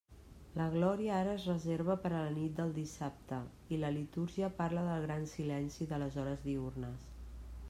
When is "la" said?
0.59-0.65, 2.29-2.33, 3.85-3.93